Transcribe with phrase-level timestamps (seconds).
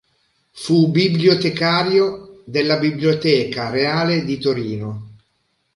[0.53, 5.13] Fu bibliotecario della Biblioteca Reale di Torino.